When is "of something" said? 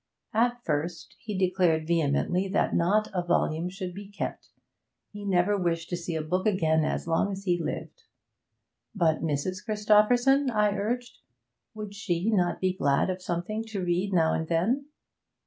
13.11-13.63